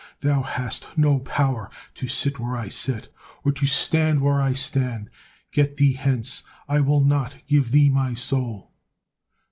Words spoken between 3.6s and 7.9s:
stand where I stand. Get thee hence, I will not give thee